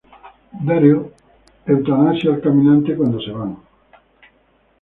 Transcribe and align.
Daryl 0.67 1.11
eutanasia 1.67 2.31
al 2.33 2.41
caminante 2.41 2.95
cuando 2.97 3.21
se 3.21 3.29
van. 3.31 3.57